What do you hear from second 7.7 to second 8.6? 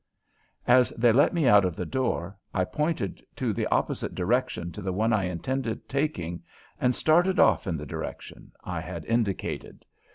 the direction